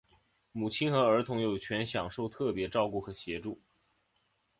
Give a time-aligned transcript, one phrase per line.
[0.51, 3.61] 母亲和儿童有权享受特别照顾和协助。